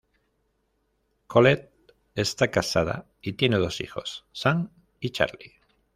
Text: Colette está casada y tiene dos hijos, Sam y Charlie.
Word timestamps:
Colette 1.27 1.93
está 2.15 2.49
casada 2.49 3.05
y 3.21 3.33
tiene 3.33 3.57
dos 3.59 3.81
hijos, 3.81 4.25
Sam 4.31 4.71
y 4.99 5.11
Charlie. 5.11 5.53